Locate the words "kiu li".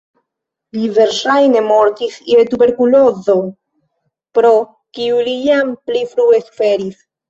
4.99-5.41